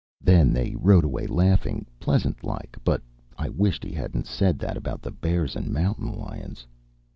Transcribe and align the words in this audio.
Then 0.19 0.51
they 0.51 0.73
rode 0.79 1.03
away 1.03 1.27
laughing, 1.27 1.85
pleasant 1.99 2.43
like; 2.43 2.75
but 2.83 3.03
I 3.37 3.49
wished 3.49 3.83
he 3.83 3.91
hadn't 3.93 4.25
said 4.25 4.57
that 4.57 4.75
about 4.75 5.03
the 5.03 5.11
bears 5.11 5.55
and 5.55 5.71
mountain 5.71 6.11
lions. 6.11 6.65